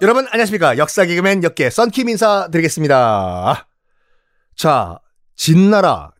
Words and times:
여러분 0.00 0.28
안녕하십니까 0.30 0.78
역사 0.78 1.04
개그맨 1.04 1.42
역계 1.42 1.70
썬킴 1.70 2.08
인사드리겠습니다. 2.08 3.66
자 4.54 5.00
진나라 5.34 6.12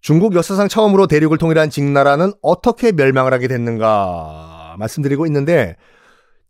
중국 0.00 0.36
역사상 0.36 0.68
처음으로 0.68 1.08
대륙을 1.08 1.36
통일한 1.36 1.68
진나라는 1.68 2.32
어떻게 2.42 2.92
멸망을 2.92 3.32
하게 3.32 3.48
됐는가 3.48 4.76
말씀드리고 4.78 5.26
있는데 5.26 5.74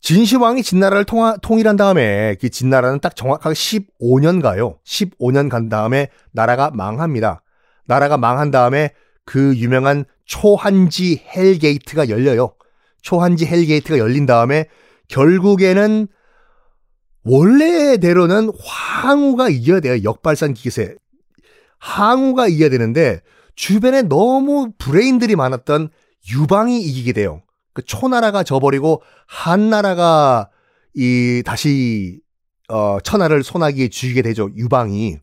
진시황이 0.01 0.61
진나라를 0.61 1.05
통하, 1.05 1.37
통일한 1.37 1.75
다음에 1.75 2.35
그 2.39 2.49
진나라는 2.49 2.99
딱 2.99 3.15
정확하게 3.15 3.55
15년 3.55 4.39
가요. 4.39 4.77
15년 4.85 5.49
간 5.49 5.69
다음에 5.69 6.09
나라가 6.31 6.69
망합니다. 6.71 7.41
나라가 7.85 8.17
망한 8.17 8.51
다음에 8.51 8.93
그 9.25 9.57
유명한 9.57 10.05
초한지 10.25 11.25
hell 11.35 11.65
gate가 11.65 12.09
열려요. 12.09 12.53
초한지 13.01 13.47
hell 13.47 13.67
gate가 13.67 13.97
열린 13.97 14.27
다음에 14.27 14.65
결국에는 15.07 16.07
원래대로는 17.29 18.51
항우가 18.59 19.49
이겨야 19.49 19.81
돼요. 19.81 20.03
역발산 20.03 20.55
기개세. 20.55 20.95
항우가 21.77 22.47
이겨야 22.47 22.69
되는데 22.69 23.21
주변에 23.55 24.01
너무 24.01 24.71
브레인들이 24.77 25.35
많았던 25.35 25.89
유방이 26.31 26.81
이기게 26.81 27.13
돼요. 27.13 27.43
그 27.73 27.83
초나라가 27.83 28.43
져버리고 28.43 29.03
한나라가 29.27 30.49
이 30.95 31.43
다시 31.45 32.19
어 32.67 32.99
천하를 33.03 33.43
손아귀에 33.43 33.89
쥐게 33.89 34.23
되죠. 34.23 34.49
유방이. 34.55 35.17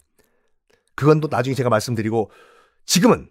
그건 0.95 1.20
또 1.20 1.29
나중에 1.30 1.54
제가 1.54 1.68
말씀드리고 1.68 2.30
지금은 2.87 3.29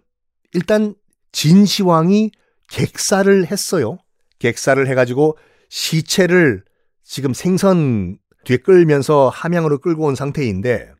일단 0.52 0.94
진시황이 1.32 2.30
객사를 2.68 3.46
했어요. 3.50 3.98
객사를 4.38 4.86
해가지고 4.86 5.38
시체를 5.70 6.62
지금 7.02 7.32
생선 7.32 8.18
뒤에 8.46 8.58
끌면서 8.58 9.28
함양으로 9.28 9.78
끌고 9.78 10.04
온 10.04 10.14
상태인데 10.14 10.92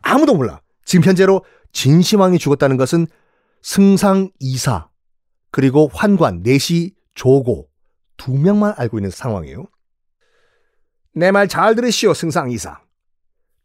아무도 0.00 0.34
몰라. 0.34 0.60
지금 0.84 1.04
현재로 1.04 1.44
진시황이 1.72 2.38
죽었다는 2.38 2.76
것은 2.78 3.06
승상 3.60 4.30
이사 4.40 4.88
그리고 5.50 5.88
환관 5.92 6.42
내시 6.42 6.94
조고 7.14 7.68
두 8.16 8.32
명만 8.32 8.74
알고 8.76 8.98
있는 8.98 9.10
상황이에요. 9.10 9.66
내 11.14 11.30
말 11.30 11.46
잘 11.46 11.74
들으시오 11.74 12.14
승상 12.14 12.50
이사. 12.50 12.80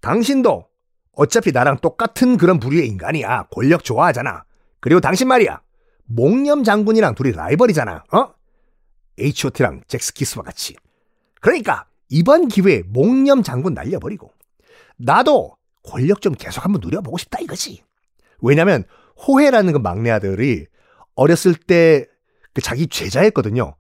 당신도 0.01 0.67
어차피 1.13 1.51
나랑 1.53 1.77
똑같은 1.79 2.37
그런 2.37 2.59
부류의 2.59 2.87
인간이야. 2.87 3.47
권력 3.51 3.85
좋아하잖아. 3.85 4.43
그리고 4.81 4.99
당신 4.99 5.29
말이야. 5.29 5.61
목념 6.05 6.63
장군이랑 6.65 7.15
둘이 7.15 7.31
라이벌이잖아. 7.31 8.03
어? 8.13 8.33
H.O.T랑 9.17 9.81
잭스키스와 9.87 10.43
같이. 10.43 10.75
그러니까 11.41 11.87
이번 12.09 12.47
기회에 12.47 12.83
목념 12.87 13.43
장군 13.43 13.73
날려버리고 13.73 14.31
나도 14.97 15.57
권력 15.83 16.21
좀 16.21 16.33
계속 16.33 16.65
한번 16.65 16.81
누려보고 16.81 17.17
싶다 17.17 17.39
이거지. 17.39 17.83
왜냐면 18.41 18.83
호해라는 19.27 19.73
그 19.73 19.79
막내 19.79 20.11
아들이 20.11 20.67
어렸을 21.15 21.55
때 21.55 22.07
그 22.57 22.61
자기 22.61 22.87
제자였거든요. 22.87 23.75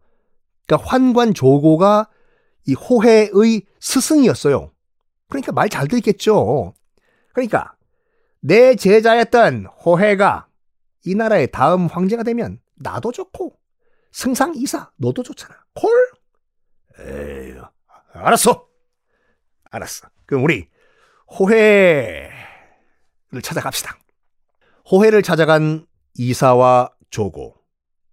그러니까 0.67 0.87
환관 0.87 1.33
조고가 1.33 2.07
이 2.67 2.75
호해의 2.75 3.63
스승이었어요. 3.79 4.71
그러니까 5.29 5.51
말잘 5.51 5.87
듣겠죠. 5.87 6.75
그러니까 7.33 7.75
내 8.39 8.75
제자였던 8.75 9.65
호해가 9.83 10.47
이 11.07 11.15
나라의 11.15 11.51
다음 11.51 11.87
황제가 11.87 12.21
되면 12.21 12.59
나도 12.75 13.11
좋고 13.11 13.57
승상 14.11 14.53
이사 14.55 14.91
너도 14.97 15.23
좋잖아. 15.23 15.55
콜? 15.73 15.89
에이, 16.99 17.55
알았어. 18.25 18.67
알았어. 19.71 20.07
그럼 20.25 20.43
우리 20.43 20.67
호해를 21.39 22.31
찾아갑시다. 23.43 23.97
호해를 24.89 25.21
찾아간 25.21 25.85
이사와 26.15 26.91
조고 27.09 27.55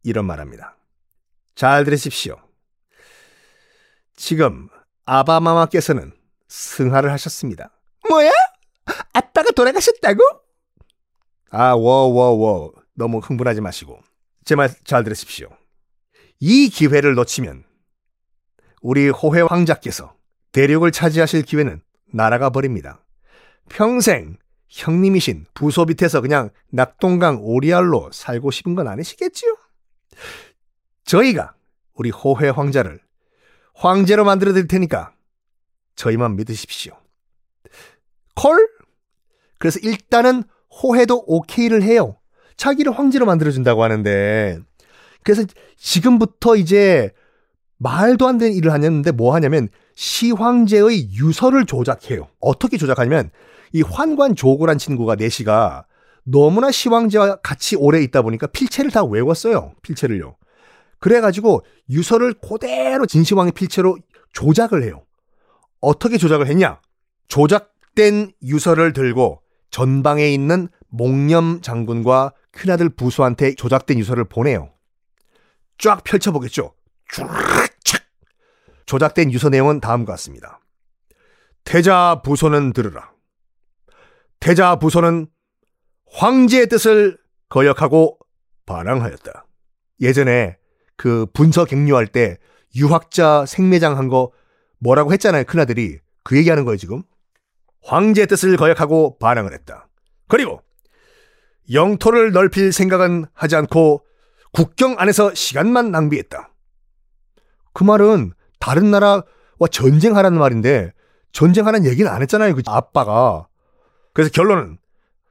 이런 0.03 0.25
말합니다. 0.27 0.77
잘 1.55 1.85
들으십시오. 1.85 2.37
지금 4.17 4.69
아바마마께서는 5.07 6.13
승하를 6.49 7.11
하셨습니다. 7.13 7.71
뭐야? 8.09 8.31
아빠가 9.13 9.51
돌아가셨다고? 9.53 10.23
아, 11.51 11.73
워 11.75 12.09
워 12.09 12.31
워. 12.33 12.73
너무 12.95 13.19
흥분하지 13.19 13.61
마시고. 13.61 14.01
제 14.45 14.57
말 14.57 14.69
잘 14.85 15.05
들으십시오. 15.05 15.49
이 16.41 16.69
기회를 16.69 17.15
놓치면 17.15 17.65
우리 18.85 19.09
호회 19.09 19.41
황자께서 19.41 20.15
대륙을 20.53 20.93
차지하실 20.93 21.45
기회는 21.45 21.81
날아가 22.13 22.51
버립니다. 22.51 23.03
평생 23.71 24.37
형님이신 24.69 25.47
부소 25.55 25.87
밑에서 25.87 26.21
그냥 26.21 26.51
낙동강 26.71 27.39
오리알로 27.41 28.11
살고 28.13 28.51
싶은 28.51 28.75
건 28.75 28.87
아니시겠지요? 28.87 29.57
저희가 31.07 31.55
우리 31.95 32.11
호회 32.11 32.51
황자를 32.51 33.01
황제로 33.75 34.23
만들어 34.23 34.53
드릴 34.53 34.69
테니까 34.69 35.15
저희만 35.97 36.37
믿으십시오. 36.37 36.93
콜? 38.37 38.69
그래서 39.59 39.79
일단은 39.83 40.43
호해도 40.83 41.25
오케이를 41.27 41.83
해요. 41.83 42.19
자기를 42.59 42.93
황제로 42.93 43.25
만들어준다고 43.25 43.83
하는데 43.83 44.59
그래서 45.23 45.43
지금부터 45.79 46.57
이제 46.57 47.15
말도 47.85 48.27
안 48.27 48.39
되는 48.39 48.55
일을 48.55 48.73
하는데 48.73 49.11
뭐 49.13 49.35
하냐면 49.35 49.69
시황제의 49.95 51.13
유서를 51.13 51.67
조작해요. 51.67 52.29
어떻게 52.41 52.79
조작하냐면 52.79 53.31
이 53.73 53.83
환관 53.83 54.35
조고란 54.35 54.79
친구가 54.79 55.17
내시가 55.17 55.85
너무나 56.25 56.71
시황제와 56.71 57.37
같이 57.43 57.77
오래 57.77 58.01
있다 58.03 58.23
보니까 58.23 58.47
필체를 58.47 58.91
다 58.91 59.05
외웠어요. 59.05 59.75
필체를요. 59.83 60.37
그래가지고 60.99 61.63
유서를 61.91 62.33
그대로 62.33 63.05
진시황의 63.05 63.53
필체로 63.53 63.99
조작을 64.33 64.83
해요. 64.83 65.03
어떻게 65.83 66.17
조작을 66.17 66.47
했냐? 66.47 66.81
조작된 67.29 68.33
유서를 68.43 68.95
들고 68.95 69.43
전방에 69.71 70.31
있는 70.31 70.69
목념 70.89 71.61
장군과 71.61 72.33
큰아들 72.51 72.89
부수한테 72.89 73.55
조작된 73.55 73.99
유서를 73.99 74.25
보내요. 74.25 74.71
쫙 75.77 76.03
펼쳐보겠죠. 76.05 76.73
쫙 77.13 77.64
조작된 78.87 79.33
유서 79.33 79.49
내용은 79.49 79.81
다음과 79.81 80.13
같습니다. 80.13 80.61
태자 81.65 82.21
부소는 82.23 82.73
들으라. 82.73 83.13
태자 84.41 84.77
부소는 84.77 85.27
황제의 86.13 86.69
뜻을 86.69 87.19
거역하고 87.49 88.19
반항하였다. 88.67 89.47
예전에 90.01 90.59
그 90.97 91.27
분서 91.33 91.65
갱료할 91.65 92.07
때 92.07 92.39
유학자 92.77 93.47
생매장 93.47 93.97
한 93.99 94.09
거 94.09 94.33
뭐라고 94.79 95.13
했잖아요. 95.13 95.45
큰아들이. 95.45 95.99
그 96.23 96.37
얘기하는 96.37 96.65
거예요, 96.65 96.77
지금. 96.77 97.03
황제의 97.83 98.27
뜻을 98.27 98.57
거역하고 98.57 99.19
반항을 99.19 99.53
했다. 99.55 99.89
그리고 100.29 100.61
영토를 101.73 102.33
넓힐 102.33 102.73
생각은 102.73 103.25
하지 103.33 103.57
않고 103.57 104.05
국경 104.53 104.97
안에서 104.99 105.35
시간만 105.35 105.91
낭비했다. 105.91 106.51
그 107.73 107.85
말은 107.85 108.33
다른 108.65 108.91
나라와 108.91 109.23
전쟁하라는 109.71 110.39
말인데 110.39 110.95
전쟁하라는 111.33 111.87
얘기는 111.87 112.11
안 112.11 112.23
했잖아요. 112.23 112.55
그 112.55 112.63
아빠가. 112.67 113.47
그래서 114.15 114.31
결론은 114.31 114.79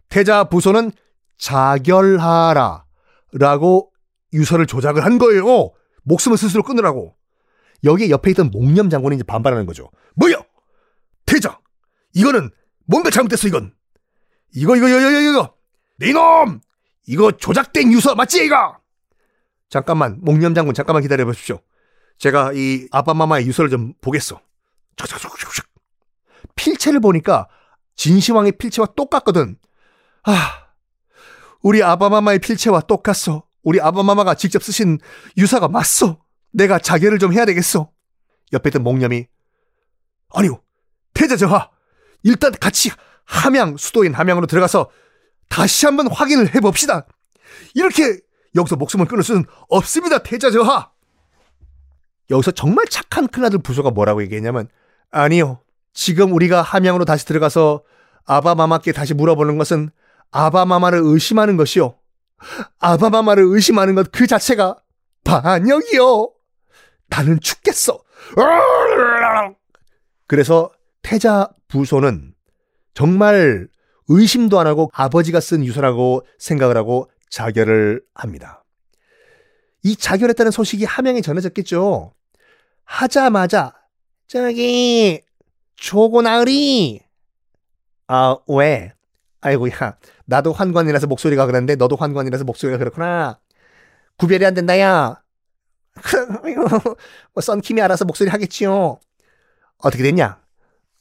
태자 0.08 0.44
부소는 0.44 0.92
자결하라 1.40 2.86
라고 3.32 3.92
유서를 4.34 4.68
조작을 4.68 5.04
한 5.04 5.18
거예요. 5.18 5.72
목숨을 6.04 6.38
스스로 6.38 6.62
끊으라고. 6.62 7.16
여기 7.86 8.12
옆에 8.12 8.30
있던 8.32 8.52
목념 8.52 8.92
장군이 8.92 9.16
이제 9.16 9.24
반발하는 9.24 9.66
거죠. 9.66 9.90
뭐야? 10.14 10.36
태자! 11.26 11.60
이거는 12.14 12.52
뭔가 12.86 13.10
잘못됐어, 13.10 13.48
이건. 13.48 13.74
이거, 14.54 14.76
이거, 14.76 14.88
이거, 14.88 15.00
이거, 15.00 15.22
이거. 15.22 15.54
네놈! 15.98 16.62
이거 17.08 17.32
조작된 17.32 17.92
유서 17.92 18.14
맞지, 18.14 18.46
이거? 18.46 18.78
잠깐만, 19.70 20.20
목념 20.22 20.54
장군, 20.54 20.76
잠깐만 20.76 21.02
기다려 21.02 21.26
보십시오. 21.26 21.60
제가 22.18 22.52
이 22.54 22.88
아빠마마의 22.92 23.46
유서를 23.48 23.70
좀 23.70 23.94
보겠어. 24.02 24.40
필체를 26.56 27.00
보니까 27.00 27.48
진시황의 27.96 28.54
필체와 28.54 28.88
똑같거든. 28.96 29.58
아, 30.24 30.68
우리 31.62 31.84
아바마마의 31.84 32.40
필체와 32.40 32.82
똑같어. 32.82 33.44
우리 33.64 33.82
아바마마가 33.82 34.36
직접 34.36 34.64
쓰신 34.64 35.00
유사가 35.38 35.68
맞소. 35.68 36.20
내가 36.52 36.80
자결을 36.80 37.20
좀 37.20 37.34
해야 37.34 37.46
되겠어. 37.46 37.90
옆에 38.52 38.70
있던 38.70 38.84
목념이 38.84 39.26
아니요, 40.34 40.62
태자저하. 41.14 41.70
일단 42.24 42.52
같이 42.52 42.92
함양 43.26 43.78
수도인 43.78 44.14
함양으로 44.14 44.48
들어가서 44.48 44.90
다시 45.50 45.86
한번 45.86 46.08
확인을 46.12 46.54
해봅시다. 46.56 47.06
이렇게 47.74 48.20
여기서 48.56 48.76
목숨을 48.76 49.08
끊을 49.08 49.24
수는 49.24 49.46
없습니다, 49.70 50.20
태자저하. 50.20 50.92
여기서 52.30 52.52
정말 52.52 52.86
착한 52.88 53.28
큰아들 53.28 53.60
부소가 53.60 53.92
뭐라고 53.92 54.22
얘기했냐면 54.24 54.68
아니요. 55.12 55.60
지금 55.94 56.34
우리가 56.34 56.62
함양으로 56.62 57.06
다시 57.06 57.26
들어가서 57.26 57.84
아바마마께 58.26 58.92
다시 58.94 59.14
물어보는 59.14 59.58
것은 59.58 59.90
아바마마를 60.32 61.00
의심하는 61.04 61.58
것이요. 61.58 61.96
아바마마를 62.80 63.44
의심하는 63.46 63.96
것 63.96 64.10
그 64.12 64.28
자체가 64.28 64.78
반역이요. 65.24 66.32
나는 67.10 67.40
죽겠어. 67.40 68.00
그래서 70.28 70.72
태자 71.02 71.50
부소는 71.68 72.34
정말 72.94 73.68
의심도 74.08 74.60
안 74.60 74.68
하고 74.68 74.90
아버지가 74.94 75.40
쓴 75.40 75.64
유서라고 75.64 76.26
생각을 76.40 76.76
하고 76.78 77.10
자결을 77.30 78.02
합니다. 78.14 78.63
이 79.84 79.96
자결했다는 79.96 80.52
소식이 80.52 80.86
함양에 80.86 81.22
전해졌겠죠. 81.22 82.14
하자마자 82.86 83.74
저기 84.28 85.22
조고 85.76 86.22
나으리 86.22 87.02
아 88.08 88.38
왜? 88.48 88.94
아이고 89.42 89.70
야 89.70 89.98
나도 90.26 90.54
환관이라서 90.54 91.08
목소리가 91.08 91.46
그런데 91.46 91.76
너도 91.76 91.96
환관이라서 91.96 92.46
목소리가 92.46 92.78
그렇구나. 92.78 93.40
구별이 94.18 94.46
안 94.46 94.54
된다 94.54 94.80
야. 94.80 95.22
뭐 97.34 97.42
썬킴이 97.42 97.82
알아서 97.82 98.06
목소리 98.06 98.30
하겠지요. 98.30 99.00
어떻게 99.80 100.04
됐냐? 100.04 100.40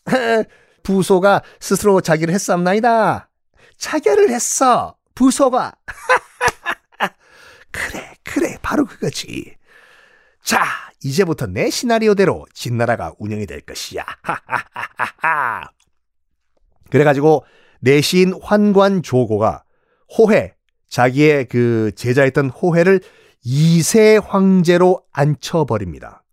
부소가 0.83 1.43
스스로 1.61 2.01
자기를 2.01 2.35
했사옵나이다. 2.35 3.29
자결을 3.77 4.31
했어. 4.31 4.97
부소가. 5.15 5.73
그래, 7.71 8.02
바로 8.73 8.87
그거지. 8.87 9.55
자, 10.43 10.65
이제부터 11.05 11.47
내 11.47 11.69
시나리오대로 11.69 12.47
진나라가 12.55 13.13
운영이 13.19 13.45
될 13.45 13.61
것이야. 13.61 14.03
그래가지고 16.89 17.45
내신 17.81 18.33
환관 18.43 19.03
조고가 19.03 19.65
호해, 20.17 20.55
자기의 20.89 21.49
그 21.49 21.93
제자였던 21.97 22.49
호해를 22.49 23.03
이세 23.45 24.17
황제로 24.17 25.03
앉혀버립니다. 25.13 26.25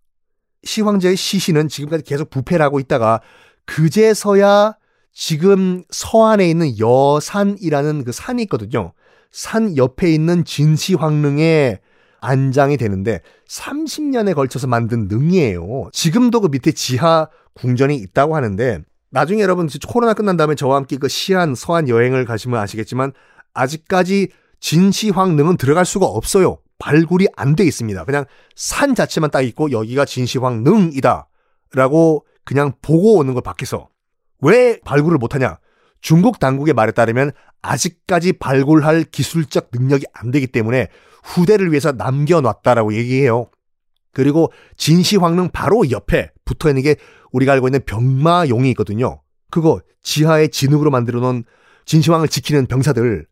시황제의 0.64 1.16
시신은 1.16 1.68
지금까지 1.68 2.04
계속 2.04 2.30
부패를 2.30 2.64
하고 2.64 2.80
있다가 2.80 3.20
그제서야 3.66 4.76
지금 5.12 5.84
서안에 5.90 6.48
있는 6.48 6.78
여산이라는 6.78 8.04
그 8.04 8.12
산이 8.12 8.42
있거든요. 8.44 8.94
산 9.30 9.76
옆에 9.76 10.10
있는 10.10 10.46
진시황릉에 10.46 11.80
안장이 12.20 12.76
되는데 12.76 13.20
30년에 13.48 14.34
걸쳐서 14.34 14.66
만든 14.66 15.08
능이에요. 15.08 15.90
지금도 15.92 16.40
그 16.40 16.48
밑에 16.48 16.72
지하 16.72 17.28
궁전이 17.54 17.96
있다고 17.96 18.36
하는데 18.36 18.80
나중에 19.10 19.42
여러분 19.42 19.68
코로나 19.88 20.14
끝난 20.14 20.36
다음에 20.36 20.54
저와 20.54 20.76
함께 20.76 20.96
그 20.96 21.08
시안 21.08 21.54
서안 21.54 21.88
여행을 21.88 22.24
가시면 22.24 22.60
아시겠지만 22.60 23.12
아직까지 23.54 24.28
진시황릉은 24.60 25.56
들어갈 25.56 25.84
수가 25.84 26.06
없어요. 26.06 26.58
발굴이 26.78 27.26
안 27.36 27.56
돼 27.56 27.64
있습니다. 27.64 28.04
그냥 28.04 28.24
산 28.54 28.94
자체만 28.94 29.30
딱 29.30 29.42
있고 29.42 29.70
여기가 29.70 30.04
진시황릉이다. 30.04 31.28
라고 31.74 32.24
그냥 32.44 32.72
보고 32.82 33.16
오는 33.16 33.34
걸 33.34 33.42
밖에서. 33.42 33.88
왜 34.40 34.80
발굴을 34.84 35.18
못하냐? 35.18 35.58
중국 36.00 36.38
당국의 36.40 36.74
말에 36.74 36.92
따르면 36.92 37.32
아직까지 37.62 38.34
발굴할 38.34 39.04
기술적 39.04 39.68
능력이 39.72 40.06
안 40.14 40.30
되기 40.30 40.46
때문에 40.46 40.88
후대를 41.24 41.70
위해서 41.70 41.92
남겨놨다라고 41.92 42.94
얘기해요. 42.94 43.50
그리고 44.12 44.52
진시황릉 44.76 45.50
바로 45.52 45.90
옆에 45.90 46.30
붙어 46.44 46.68
있는 46.68 46.82
게 46.82 46.96
우리가 47.32 47.52
알고 47.52 47.68
있는 47.68 47.80
병마용이 47.84 48.70
있거든요. 48.70 49.22
그거 49.50 49.80
지하에 50.02 50.48
진흙으로 50.48 50.90
만들어 50.90 51.20
놓은 51.20 51.44
진시황을 51.84 52.28
지키는 52.28 52.66
병사들 52.66 53.26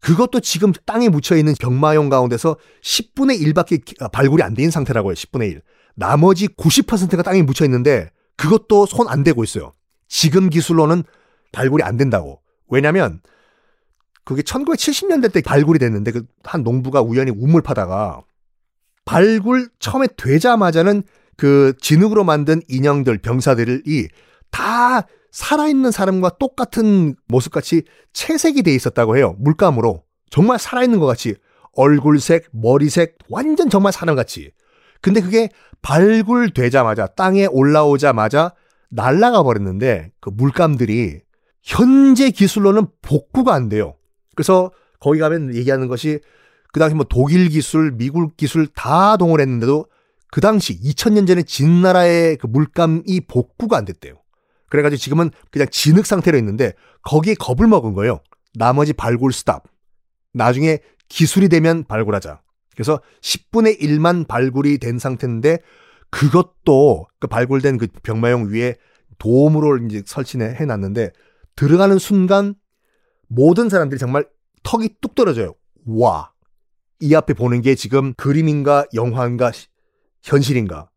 그것도 0.00 0.40
지금 0.40 0.72
땅에 0.84 1.08
묻혀 1.08 1.36
있는 1.36 1.54
병마용 1.58 2.08
가운데서 2.08 2.56
10분의 2.82 3.40
1밖에 3.52 4.10
발굴이 4.12 4.42
안 4.42 4.54
된 4.54 4.70
상태라고 4.70 5.08
해요. 5.10 5.14
10분의 5.14 5.50
1. 5.50 5.62
나머지 5.94 6.48
90%가 6.48 7.22
땅에 7.22 7.42
묻혀 7.42 7.64
있는데 7.64 8.10
그것도 8.36 8.86
손 8.86 9.08
안 9.08 9.24
대고 9.24 9.42
있어요. 9.42 9.72
지금 10.08 10.48
기술로는 10.50 11.02
발굴이 11.52 11.82
안 11.82 11.96
된다고. 11.96 12.40
왜냐면 12.68 13.20
그게 14.26 14.42
1970년대 14.42 15.32
때 15.32 15.40
발굴이 15.40 15.78
됐는데 15.78 16.10
그 16.10 16.26
한 16.44 16.62
농부가 16.62 17.00
우연히 17.00 17.30
우물 17.30 17.62
파다가 17.62 18.22
발굴 19.04 19.68
처음에 19.78 20.08
되자마자는 20.16 21.02
그 21.36 21.74
진흙으로 21.80 22.24
만든 22.24 22.60
인형들 22.68 23.18
병사들이 23.18 24.08
다 24.50 25.06
살아있는 25.30 25.90
사람과 25.90 26.30
똑같은 26.38 27.14
모습같이 27.28 27.82
채색이 28.12 28.62
돼 28.62 28.74
있었다고 28.74 29.16
해요. 29.16 29.36
물감으로. 29.38 30.02
정말 30.30 30.58
살아있는 30.58 30.98
것 30.98 31.06
같이. 31.06 31.34
얼굴색, 31.74 32.48
머리색, 32.52 33.18
완전 33.28 33.68
정말 33.68 33.92
사람같이. 33.92 34.50
근데 35.02 35.20
그게 35.20 35.50
발굴되자마자, 35.82 37.08
땅에 37.08 37.46
올라오자마자 37.46 38.54
날라가 38.88 39.42
버렸는데, 39.42 40.10
그 40.20 40.30
물감들이 40.30 41.20
현재 41.62 42.30
기술로는 42.30 42.86
복구가 43.02 43.52
안 43.52 43.68
돼요. 43.68 43.94
그래서 44.36 44.70
거기 45.00 45.18
가면 45.18 45.54
얘기하는 45.54 45.88
것이 45.88 46.20
그 46.72 46.78
당시 46.78 46.94
뭐 46.94 47.04
독일 47.08 47.48
기술, 47.48 47.92
미국 47.92 48.36
기술 48.36 48.66
다 48.68 49.16
동원했는데도 49.16 49.86
그 50.30 50.40
당시 50.40 50.78
2000년 50.80 51.26
전에 51.26 51.42
진 51.42 51.82
나라의 51.82 52.36
그 52.36 52.46
물감이 52.46 53.22
복구가 53.28 53.76
안 53.76 53.84
됐대요. 53.84 54.14
그래가지고 54.68 54.98
지금은 54.98 55.30
그냥 55.50 55.68
진흙 55.70 56.04
상태로 56.04 56.36
있는데 56.38 56.72
거기에 57.02 57.34
겁을 57.34 57.66
먹은 57.66 57.94
거예요. 57.94 58.20
나머지 58.54 58.92
발굴 58.92 59.32
스탑. 59.32 59.64
나중에 60.32 60.78
기술이 61.08 61.48
되면 61.48 61.84
발굴하자. 61.84 62.40
그래서 62.74 63.00
10분의 63.22 63.80
1만 63.80 64.28
발굴이 64.28 64.78
된 64.78 64.98
상태인데 64.98 65.58
그것도 66.10 67.06
그 67.18 67.26
발굴된 67.26 67.78
그 67.78 67.86
병마용 68.02 68.52
위에 68.52 68.74
도움으로 69.18 69.78
이제 69.78 70.02
설치해 70.04 70.64
놨는데 70.64 71.10
들어가는 71.54 71.98
순간 71.98 72.54
모든 73.28 73.68
사람들이 73.68 73.98
정말 73.98 74.26
턱이 74.62 74.96
뚝 75.00 75.14
떨어져요. 75.14 75.54
와. 75.86 76.32
이 77.00 77.14
앞에 77.14 77.34
보는 77.34 77.60
게 77.60 77.74
지금 77.74 78.14
그림인가 78.14 78.86
영화인가 78.94 79.52
현실인가. 80.22 80.90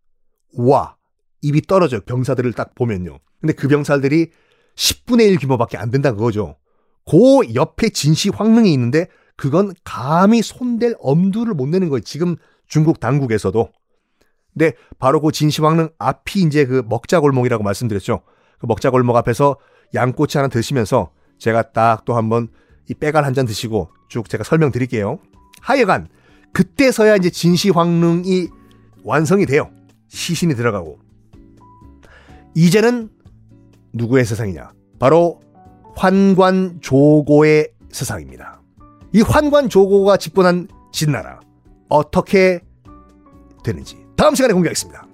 와. 0.57 0.95
입이 1.41 1.62
떨어져요. 1.63 2.01
병사들을 2.01 2.53
딱 2.53 2.75
보면요. 2.75 3.19
근데 3.39 3.53
그 3.53 3.67
병사들이 3.67 4.31
10분의 4.75 5.29
1 5.29 5.39
규모밖에 5.39 5.77
안 5.77 5.91
된다 5.91 6.12
그거죠. 6.12 6.57
그 7.05 7.53
옆에 7.55 7.89
진시 7.89 8.29
황릉이 8.29 8.71
있는데 8.74 9.07
그건 9.36 9.74
감히 9.83 10.41
손댈 10.41 10.95
엄두를 11.00 11.53
못 11.53 11.67
내는 11.67 11.89
거예요. 11.89 12.01
지금 12.01 12.36
중국 12.67 13.00
당국에서도. 13.00 13.71
근데 14.53 14.74
바로 14.98 15.21
그 15.21 15.31
진시 15.31 15.62
황릉 15.62 15.89
앞이 15.98 16.41
이제 16.41 16.65
그 16.65 16.83
먹자골목이라고 16.88 17.63
말씀드렸죠. 17.63 18.21
그 18.59 18.65
먹자골목 18.65 19.15
앞에서 19.15 19.57
양꼬치 19.93 20.38
하나 20.38 20.50
드시면서 20.50 21.12
제가 21.39 21.72
딱 21.72 22.05
또 22.05 22.15
한번 22.15 22.50
이 22.88 22.93
빼갈 22.93 23.25
한잔 23.25 23.46
드시고 23.46 23.89
쭉 24.10 24.29
제가 24.29 24.43
설명드릴게요. 24.43 25.19
하여간 25.62 26.08
그때서야 26.53 27.15
이제 27.15 27.29
진시 27.29 27.69
황릉이 27.69 28.50
완성이 29.03 29.46
돼요. 29.46 29.69
시신이 30.08 30.55
들어가고. 30.55 31.00
이제는 32.55 33.10
누구의 33.93 34.25
세상이냐? 34.25 34.72
바로 35.00 35.39
환관 35.96 36.79
조고의 36.81 37.69
세상입니다. 37.91 38.62
이 39.13 39.22
환관 39.22 39.69
조고가 39.69 40.17
집권한 40.17 40.67
진나라 40.91 41.39
어떻게 41.89 42.62
되는지 43.63 43.98
다음 44.15 44.36
시간에 44.36 44.53
공개하겠습니다. 44.53 45.08